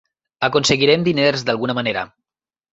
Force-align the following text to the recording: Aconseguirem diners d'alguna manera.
Aconseguirem 0.47 1.05
diners 1.09 1.47
d'alguna 1.51 1.79
manera. 1.83 2.09